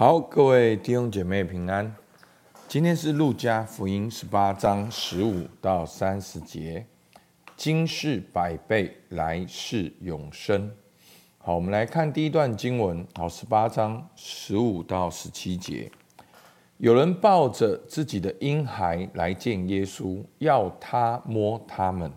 [0.00, 1.94] 好，各位弟兄姐妹平安。
[2.66, 6.86] 今天是路加福音十八章十五到三十节，
[7.54, 10.72] 今世百倍，来世永生。
[11.36, 13.06] 好，我们来看第一段经文。
[13.14, 15.92] 好，十八章十五到十七节，
[16.78, 22.10] 有人抱着自己的婴孩来见耶稣，要他摸他们。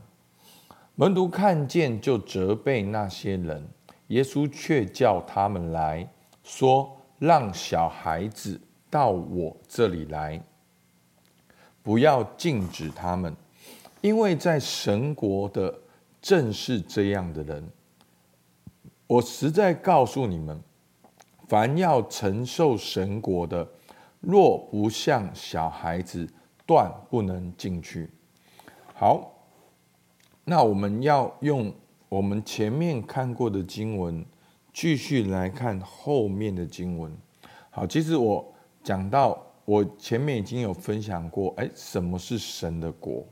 [0.96, 3.68] 门徒看见，就责备那些人。
[4.08, 6.08] 耶稣却叫他们来
[6.44, 6.90] 说。
[7.24, 8.60] 让小孩子
[8.90, 10.44] 到我这里来，
[11.82, 13.34] 不要禁止他们，
[14.02, 15.74] 因为在神国的
[16.22, 17.70] 正是这样的人。
[19.08, 20.62] 我实在告诉你们，
[21.48, 23.66] 凡要承受神国的，
[24.20, 26.28] 若不像小孩子，
[26.66, 28.10] 断不能进去。
[28.94, 29.32] 好，
[30.44, 31.74] 那我们要用
[32.10, 34.26] 我们前面看过的经文。
[34.74, 37.16] 继续来看后面的经文。
[37.70, 38.44] 好，其实我
[38.84, 43.24] 讲到，我前面已经有分享过，哎，什么是神的国？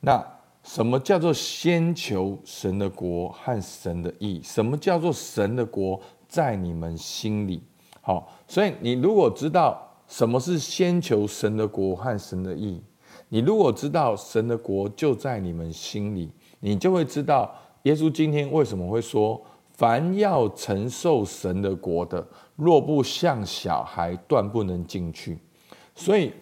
[0.00, 0.22] 那
[0.62, 4.40] 什么叫做先求神的国和神的义？
[4.44, 7.62] 什么叫做神的国在你们心里？
[8.02, 12.82] 好，所以你如果知道什么是先求神的国和神的义，
[13.30, 19.42] 你如果知道神的国就在你们心里，你就会知道耶稣今天为什么会说。
[19.82, 25.36] 凡要承受神的国的，若不像小孩，断不能进去。
[25.92, 26.32] 所以，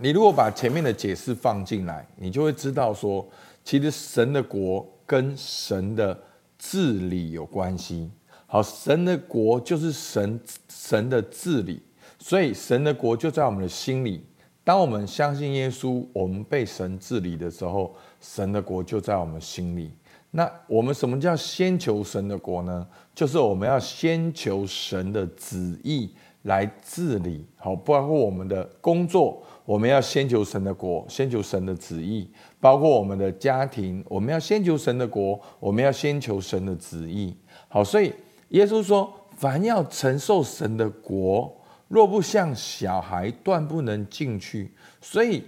[0.00, 3.28] 你如果把前面的解释放进来，你就会知道说，
[3.62, 6.18] 其实神的国跟神的
[6.58, 8.10] 治理有关系。
[8.46, 11.82] 好，神的国就是神神的治理，
[12.18, 14.24] 所以神的国就在我们的心里。
[14.64, 19.92] 当我们相信耶稣，我们被神治理的时候，神的国就在我们心里。
[20.36, 22.84] 那我们什么叫先求神的国呢？
[23.14, 26.10] 就是我们要先求神的旨意
[26.42, 32.26] 来治理，好，包括我们的工作，我们要先求神的国，先求神的旨意；
[32.58, 37.32] 包括我们的家庭，我们要先求神的国，我们要先求神的旨意。
[37.68, 38.12] 好，所以
[38.48, 41.56] 耶稣说，凡要承受神的国，
[41.86, 44.72] 若不像小孩，断不能进去。
[45.00, 45.44] 所以，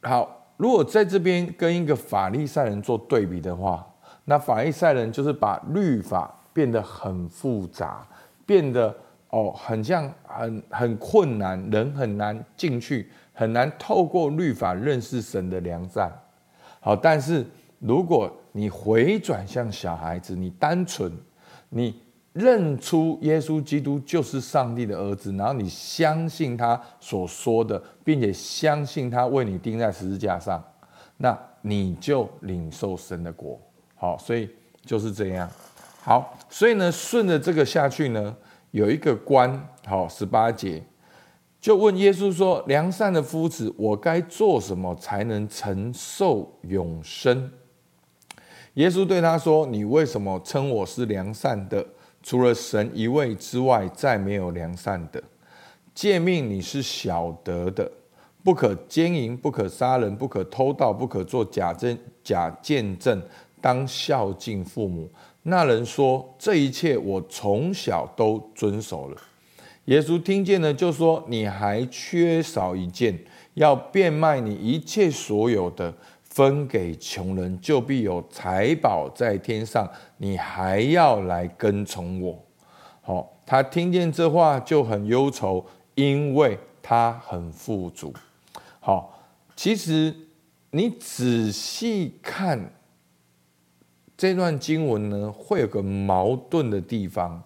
[0.00, 3.84] 好，如果在这边跟一个法利赛人做对比的话。
[4.24, 8.06] 那法利赛人就是把律法变得很复杂，
[8.46, 8.94] 变得
[9.30, 16.12] 哦，很像很很困难，人很难进去，很难透过律法认识神的良善。
[16.80, 17.44] 好，但是
[17.78, 21.10] 如果你回转向小孩子，你单纯，
[21.70, 22.00] 你
[22.32, 30.62] 认出耶稣基督就是上帝的儿子，然后你相信他所说的，并且相信他为你钉在十字架上，
[31.16, 33.60] 那你就领受神的国。
[34.02, 34.50] 好，所以
[34.84, 35.48] 就是这样。
[36.02, 38.36] 好，所以呢，顺着这个下去呢，
[38.72, 40.82] 有一个官，好，十八节
[41.60, 47.48] 就问耶稣说：“良善的夫子，我该做什么才能承受永生？”
[48.74, 51.86] 耶稣对他说：“你为什么称我是良善的？
[52.24, 55.22] 除了神一位之外，再没有良善的。
[55.94, 57.88] 诫命你是晓得的：
[58.42, 63.22] 不可奸淫，不可杀人，不可偷盗，不可做假证假见证。”
[63.62, 65.08] 当孝敬父母。
[65.44, 69.16] 那人说：“这一切我从小都遵守了。”
[69.86, 73.18] 耶稣听见了，就说：“你还缺少一件，
[73.54, 79.90] 要变卖你一切所有的，分给穷人，就必有财宝在天上。
[80.18, 82.38] 你还要来跟从我。”
[83.02, 85.64] 好，他听见这话就很忧愁，
[85.96, 88.14] 因为他很富足。
[88.78, 89.24] 好，
[89.56, 90.14] 其实
[90.70, 92.72] 你仔细看。
[94.16, 97.42] 这段经文呢，会有个矛盾的地方。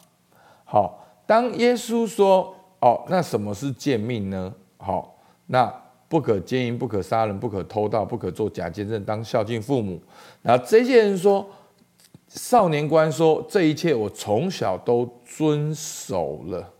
[0.65, 5.16] 好，当耶稣说：“哦，那什么是贱命呢？”好，
[5.47, 5.72] 那
[6.09, 10.00] 不可奸淫，不可杀人，不可偷盗，不可做假见证，当孝敬父母。
[10.43, 11.47] 然后这些人说，
[12.28, 16.72] 少年官说：“这一切我从小都遵守了。”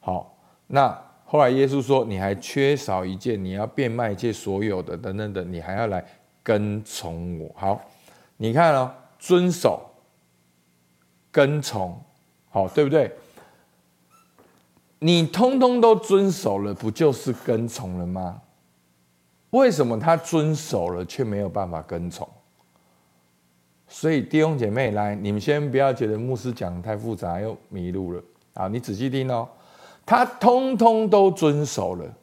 [0.00, 6.02] 好，那后来耶稣说：“你还缺少一件，你要变卖一切所有的，等等等，你还要来
[6.42, 7.80] 跟从我。”好，
[8.38, 8.94] 你看哦。
[9.20, 9.84] 遵守、
[11.32, 12.00] 跟从，
[12.50, 13.12] 好，对不对？
[15.00, 18.40] 你通通都遵守了，不就是跟从了吗？
[19.50, 22.28] 为什么他遵守了却没有办法跟从？
[23.88, 28.22] 所以弟兄姐妹来，你们先不要觉得牧师讲得太复杂又迷路了
[28.54, 28.68] 啊！
[28.68, 29.48] 你仔细听哦，
[30.06, 32.14] 他通通都遵守了，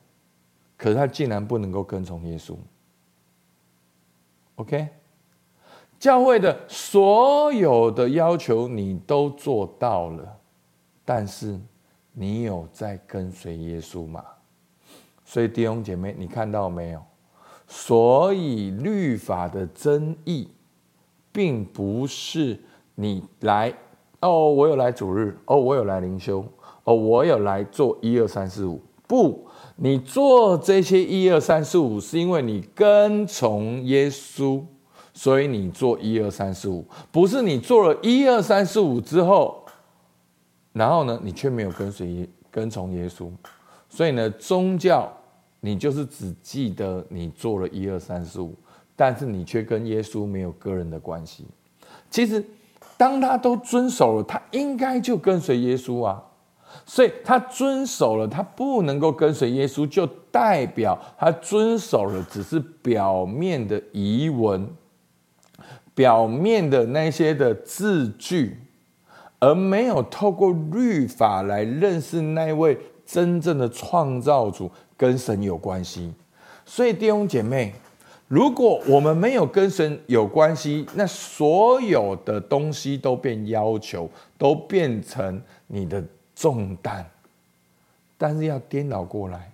[0.78, 2.56] 可是他竟然不能够跟从耶稣。
[4.56, 4.88] OK。
[6.00, 10.38] 教会的所有的要求你都做到了，
[11.04, 11.60] 但是
[12.14, 14.24] 你有在跟随耶稣吗？
[15.24, 17.02] 所以弟兄姐妹，你看到没有？
[17.68, 20.48] 所以律法的争议，
[21.32, 22.60] 并不是
[22.94, 23.74] 你来
[24.20, 26.46] 哦，我有来主日哦，我有来灵修
[26.84, 28.80] 哦，我有来做一二三四五。
[29.08, 34.64] 不，你做这些一二三四五，是因为你跟从耶稣，
[35.16, 39.66] 所以你做一二三四五，不是你做了一二三四五之后，
[40.74, 43.32] 然后呢，你却没有跟随跟从耶稣，
[43.90, 45.12] 所以呢，宗教。
[45.62, 48.54] 你就是只记得你做了一二三四五，
[48.96, 51.44] 但是你却跟耶稣没有个人的关系。
[52.12, 52.46] 其实，
[52.98, 56.24] 当他都遵守了，他应该就跟随耶稣啊。
[56.86, 64.70] 所以他遵守了，他不能够跟随耶稣，就代表他遵守了只是表面的仪文，
[65.96, 68.60] 表面的那些的字句，
[69.40, 74.70] 而没有透过律法来认识那位真正的创造主。
[74.98, 76.14] 跟神有关系，
[76.66, 77.74] 所以弟兄姐妹，
[78.30, 86.02] 如果我们没有跟神有关系，那所有的东西都变要求，都变成你的
[86.34, 87.06] 重担。
[88.18, 89.52] 但是要颠倒过来，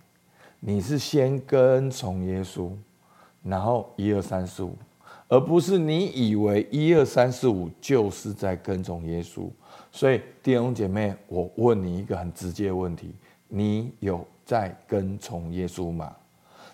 [0.60, 2.70] 你是先跟从耶稣，
[3.42, 4.76] 然后一二三四五，
[5.32, 9.50] 而不是你以为一二三四五就是在跟从耶稣。
[9.90, 13.16] 所以弟兄姐妹，我问你一个很直接的问题：
[13.48, 14.24] 你有？
[14.44, 16.14] 在跟从耶稣吗？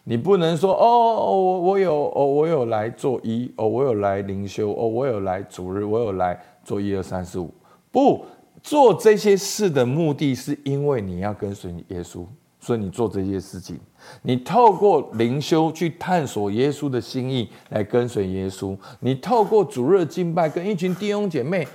[0.04, 0.88] 你不能说哦，
[1.30, 7.54] 我我有哦，我有来做一哦，我有来灵修哦，我有来主日，我有来做一二三四五。
[7.92, 8.25] 不
[8.63, 12.25] 做这些事的目的是因为你要跟随耶稣，
[12.59, 13.80] 所以你做这些事情。
[14.21, 18.77] 你透过灵修去探索耶稣的心意，来跟随耶稣。
[19.01, 21.68] 你透过主日敬拜，跟一群弟兄姐妹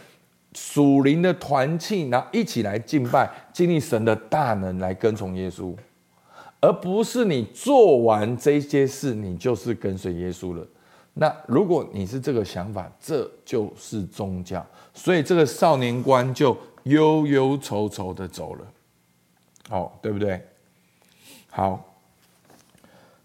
[0.55, 5.75] 属灵的团契，然后一起来敬拜，经历神的大能，来跟从耶稣。
[6.61, 10.67] 而不是你做完这些事，你就是跟随耶稣了。
[11.15, 14.65] 那如果你是这个想法，这就是宗教。
[14.95, 18.65] 所以这个少年官就忧忧愁愁的走了。
[19.69, 20.41] 好，对不对？
[21.55, 21.85] 好。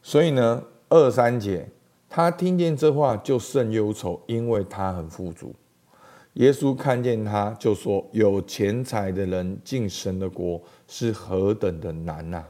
[0.03, 1.69] 所以呢，二三节，
[2.09, 5.55] 他听见这话就甚忧愁，因为他很富足。
[6.33, 12.43] 耶稣看见他，就说：“有钱财的人进神的国是何等的难呐！”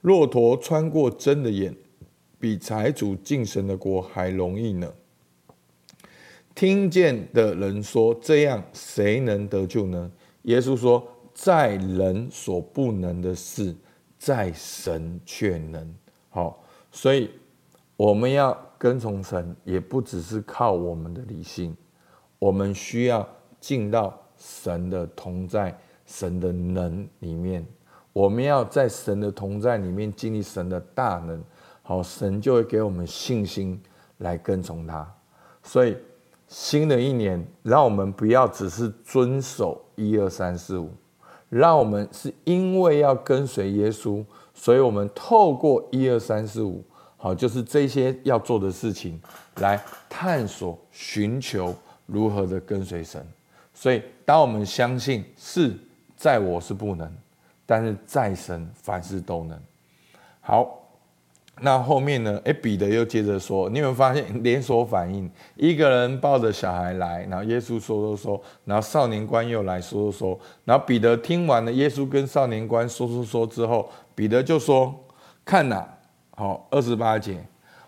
[0.00, 1.76] 骆驼穿过针的眼，
[2.40, 4.92] 比财主进神的国还容易呢。
[6.54, 10.10] 听见的人说：“这样谁能得救呢？”
[10.42, 13.74] 耶稣说：“在人所不能的事，
[14.24, 15.94] 在神却能。”
[16.30, 17.28] 好，所以
[17.96, 21.76] 我们要跟从神，也不只是靠我们的理性，
[22.38, 23.28] 我们需要
[23.58, 25.76] 进到神的同在、
[26.06, 27.66] 神的能里面。
[28.12, 31.42] 我们要在神的同在里面经历神的大能，
[31.82, 33.80] 好，神就会给我们信心
[34.18, 35.10] 来跟从他。
[35.62, 35.96] 所以
[36.46, 40.90] 新的一年，让我们不要只是遵守一二三四五，
[41.52, 46.82] 让我们是因为要跟随耶稣，所以我们透过一二三四五，
[47.18, 49.20] 好，就是这些要做的事情，
[49.56, 49.78] 来
[50.08, 51.74] 探索、寻求
[52.06, 53.22] 如何的跟随神。
[53.74, 55.74] 所以，当我们相信是
[56.16, 57.12] 在我是不能。
[57.64, 59.58] 但是在神凡事都能。
[60.40, 60.81] 好，
[61.60, 62.40] 那后面呢？
[62.44, 65.30] 诶，彼得又接着说：“你有没有发现连锁反应？
[65.54, 74.92] 一个人抱着小孩来，然后耶稣说说说，然后少年官又来说说说，然后彼得听完了耶稣跟少年官说说说之后，彼得就说
[75.44, 75.86] ：‘看呐，
[76.30, 77.36] 好，二十八节，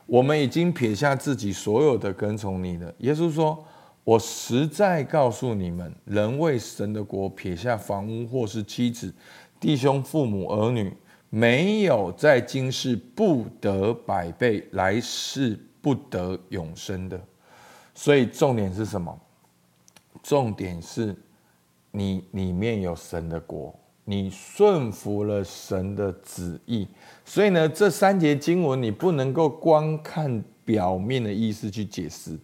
[0.06, 3.64] 我们已经撇下自己所有的跟从你了。’耶稣说
[4.04, 9.12] ：‘我实在告诉你们，人为神的国撇下房屋或是妻子。’
[9.58, 10.94] 弟兄、父母、儿女，
[11.34, 17.20] 没有在今世不得百倍，来世不得永生的。
[17.92, 19.20] 所以重点是什么？
[20.22, 21.12] 重点是
[21.90, 26.86] 你里面有神的国，你顺服了神的旨意。
[27.24, 32.38] 所以呢，这三节经文你不能够光看表面的意思去解释。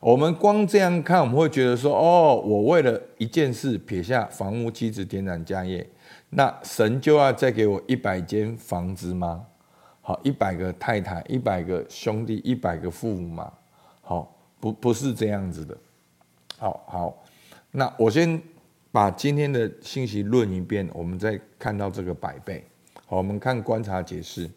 [0.00, 5.88] 我们光这样看，我们会觉得说：哦，我为了一件事撇下房屋、妻子、田产、家业。
[6.36, 9.46] 那神就要再给我一百间房子吗？
[10.00, 13.52] 好，一百个太太，一百个兄弟，一百个父母吗？
[14.02, 15.76] 好，不，不是这样子的。
[16.58, 17.24] 好好，
[17.70, 18.40] 那我先
[18.90, 22.66] 把今天的信息论一遍，我们再看到这个百倍。
[23.06, 24.50] 好，我们看观察解释。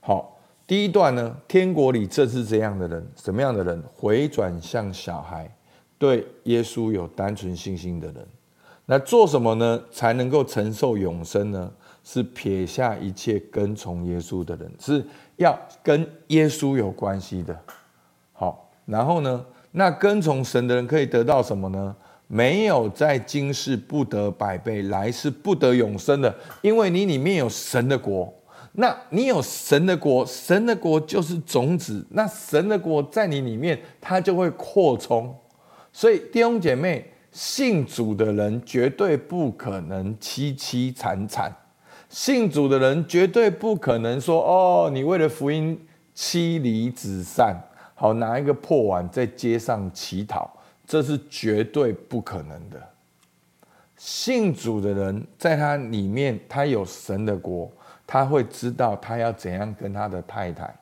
[0.00, 3.82] 好，第一段呢，天国里正是这样的人，什么样的人？
[3.94, 5.50] 回转向小孩，
[5.96, 8.26] 对耶稣有单纯信心的人。
[8.86, 9.82] 那做什么呢？
[9.90, 11.70] 才能够承受永生呢？
[12.02, 15.02] 是撇下一切跟从耶稣的人，是
[15.36, 17.58] 要跟耶稣有关系的。
[18.32, 19.44] 好，然后呢？
[19.72, 21.96] 那跟从神的人可以得到什么呢？
[22.26, 28.32] 没有在今世不得百倍，来世不得永生的，因为你里面有神的国。
[28.72, 32.04] 那你有神的国，神的国就是种子。
[32.10, 35.34] 那神的国在你里面，它就会扩充。
[35.92, 41.52] 所以弟兄姐妹，信主的人绝对不可能凄凄惨惨，
[42.08, 45.76] 信主的人绝对不可能说：“哦，你为了福音
[46.14, 47.60] 妻离子散，
[47.96, 50.48] 好拿一个破碗在街上乞讨。”
[50.86, 52.80] 这是绝对不可能的。
[53.96, 57.68] 信主的人在他里面，他有神的国，
[58.06, 60.72] 他会知道他要怎样跟他的太太、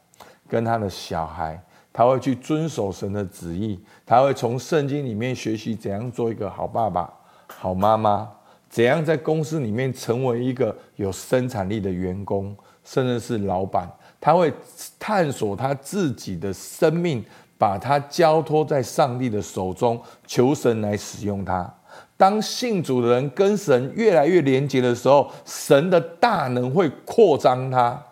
[0.47, 1.59] 跟他的小孩，
[1.93, 7.13] 他会去遵守神的旨意，他会从圣经里面学习怎样做一个好爸爸、
[7.47, 8.29] 好妈妈，
[8.69, 14.53] 怎样在公司里面成为一个有生产力的员工，甚至是老板，他会
[14.99, 17.25] 探索他自己的生命。
[17.59, 21.73] 把它交托在上帝的手中，求神来使用它。
[22.17, 28.03] 当信主的人跟神越来越连结的时候，神的大能会扩张它，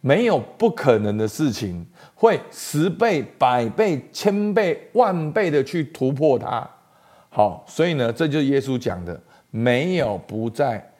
[0.00, 6.68] 没有不可能的事情，会十倍、百倍、千倍、万倍的去突破它。
[7.30, 10.92] 好，所以呢，这就是耶稣讲的：没有不在，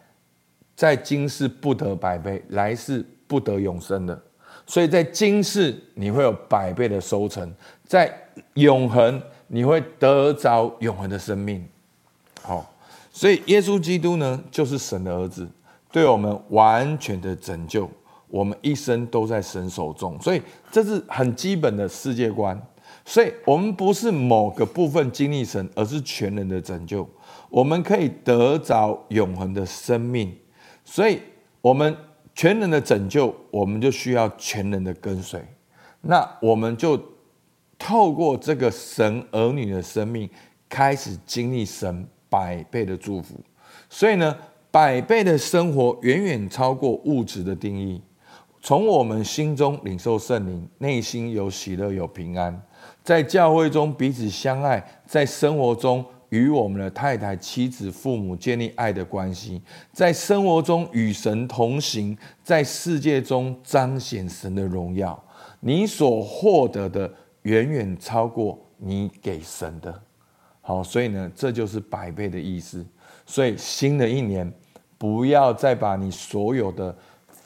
[0.76, 4.20] 在今世不得百倍，来世不得永生的。
[4.66, 7.50] 所以在今世你会有百倍的收成，
[7.84, 8.12] 在
[8.54, 11.66] 永恒你会得着永恒的生命。
[12.42, 12.70] 好，
[13.10, 15.48] 所以耶稣基督呢，就是神的儿子，
[15.90, 17.90] 对我们完全的拯救，
[18.28, 20.20] 我们一生都在神手中。
[20.20, 22.60] 所以这是很基本的世界观。
[23.04, 27.08] 所以我们不是某个部分经历神，而是全人的拯救。
[27.50, 30.36] 我们可以得着永恒的生命。
[30.84, 31.20] 所以
[31.60, 31.96] 我们。
[32.34, 35.42] 全人的拯救，我们就需要全人的跟随。
[36.02, 36.96] 那我们就
[37.76, 40.30] 透过这个神儿女的生命，
[40.68, 43.34] 开始经历神百倍的祝福。
[43.90, 44.36] 所以呢，
[44.70, 48.00] 百倍的生活远远超过物质的定义。
[48.68, 52.62] 从我们心中领受圣灵，内心有喜乐有平安，
[53.02, 56.04] 在教会中彼此相爱，在生活中。
[56.28, 65.18] 与我们的太太、妻子、父母建立爱的关系，在生活中与神同行，在世界中彰显神的荣耀。
[65.60, 67.10] 你所获得的
[67.44, 70.02] 远远超过你给神的。
[70.60, 72.84] 好，所以呢，这就是百倍的意思。
[73.24, 74.52] 所以新的一年，
[74.98, 76.94] 不要再把你所有的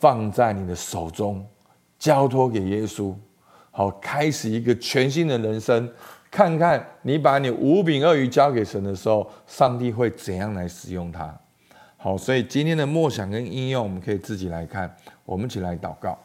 [0.02, 1.46] 放在你的手中，
[1.96, 3.14] 交托给耶稣。
[3.70, 5.88] 好，开始一个全新的人生。
[6.28, 11.32] 看看你把你五饼二鱼交给神的时候，上帝会怎样来使用它？
[11.96, 14.92] 好，所以今天的默想跟应用，我们可以自己来看。
[15.24, 16.18] 我们一起来祷告。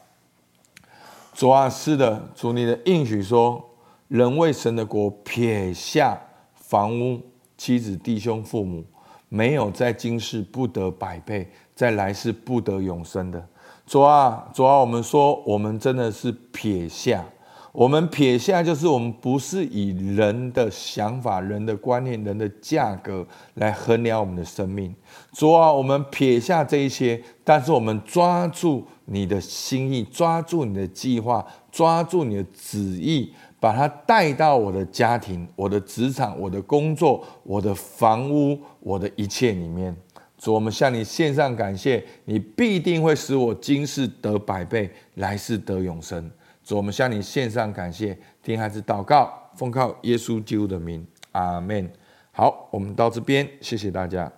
[1.32, 3.64] 主啊，是的，主你的应许说，
[4.08, 6.20] 人为神的国撇下
[6.56, 7.22] 房屋、
[7.56, 8.84] 妻子、弟兄、父母，
[9.28, 13.46] 没有在今世不得百倍，在来世不得永生的。
[13.88, 17.24] 主啊，主啊，我们说，我们真的是撇下。
[17.72, 24.94] 我们撇下，就是我们不是以人的想法、人的观念、人的价格来衡量我们的生命。
[25.32, 31.42] 主啊，我们撇下这一些，但是我们抓住你的心意，抓住你的计划，
[31.72, 39.96] 抓住你的旨意，把它带到我的家庭、我的职场、我的工作、我的房屋、我的一切里面。
[40.38, 46.30] 主，我们向你献上感谢，你必定会使我今世得百倍，来世得永生。
[46.62, 51.90] 主，我们向你献上感谢，听孩子祷告，奉靠耶稣基督的名，阿门。
[52.30, 54.32] 好，我们到这边，谢谢大家。